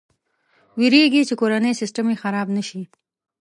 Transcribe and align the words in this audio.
ویرېږي 0.79 1.21
چې 1.29 1.33
کورنی 1.39 1.73
سیسټم 1.81 2.05
یې 2.11 2.19
خراب 2.23 2.47
نه 2.57 2.63
شي. 2.67 2.81